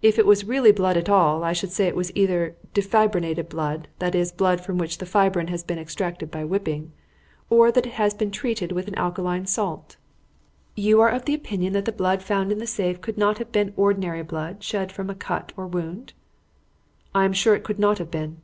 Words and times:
"If 0.00 0.18
it 0.18 0.24
was 0.24 0.46
really 0.46 0.72
blood 0.72 0.96
at 0.96 1.10
all, 1.10 1.44
I 1.44 1.52
should 1.52 1.70
say 1.70 1.82
that 1.84 1.88
it 1.90 1.94
was 1.94 2.10
either 2.16 2.56
defibrinated 2.72 3.50
blood 3.50 3.86
that 3.98 4.14
is, 4.14 4.32
blood 4.32 4.62
from 4.62 4.78
which 4.78 4.96
the 4.96 5.04
fibrin 5.04 5.48
has 5.48 5.62
been 5.62 5.78
extracted 5.78 6.30
by 6.30 6.42
whipping 6.42 6.92
or 7.50 7.70
that 7.70 7.84
it 7.84 7.92
had 7.96 8.16
been 8.16 8.30
treated 8.30 8.72
with 8.72 8.88
an 8.88 8.94
alkaline 8.94 9.44
salt." 9.44 9.98
"You 10.74 11.02
are 11.02 11.10
of 11.10 11.28
opinion 11.28 11.74
that 11.74 11.84
the 11.84 11.92
blood 11.92 12.22
found 12.22 12.50
in 12.50 12.60
the 12.60 12.66
safe 12.66 13.02
could 13.02 13.18
not 13.18 13.36
have 13.36 13.52
been 13.52 13.74
ordinary 13.76 14.22
blood 14.22 14.62
shed 14.64 14.90
from 14.90 15.10
a 15.10 15.14
cut 15.14 15.52
or 15.54 15.66
wound?" 15.66 16.14
"I 17.14 17.26
am 17.26 17.34
sure 17.34 17.54
it 17.54 17.62
could 17.64 17.78
not 17.78 17.98
have 17.98 18.10
been." 18.10 18.40